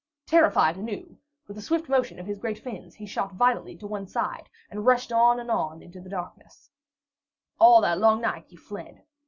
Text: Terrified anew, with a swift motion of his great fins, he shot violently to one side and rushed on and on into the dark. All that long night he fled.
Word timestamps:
Terrified 0.25 0.77
anew, 0.77 1.19
with 1.47 1.59
a 1.59 1.61
swift 1.61 1.87
motion 1.87 2.17
of 2.17 2.25
his 2.25 2.39
great 2.39 2.57
fins, 2.57 2.95
he 2.95 3.05
shot 3.05 3.35
violently 3.35 3.77
to 3.77 3.85
one 3.85 4.07
side 4.07 4.49
and 4.71 4.83
rushed 4.83 5.11
on 5.11 5.39
and 5.39 5.51
on 5.51 5.83
into 5.83 6.01
the 6.01 6.09
dark. 6.09 6.41
All 7.59 7.81
that 7.81 7.99
long 7.99 8.19
night 8.19 8.45
he 8.47 8.55
fled. 8.55 9.05